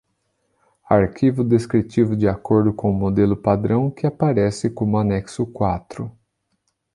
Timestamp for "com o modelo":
2.73-3.37